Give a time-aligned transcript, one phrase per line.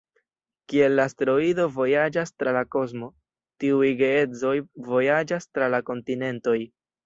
[0.71, 3.11] Kiel la asteroido vojaĝas tra la kosmo,
[3.65, 4.57] tiuj geedzoj
[4.91, 6.61] vojaĝas tra la kontinentoj.